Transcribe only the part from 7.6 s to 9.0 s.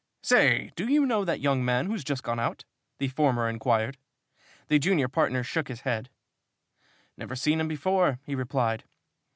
before," he replied.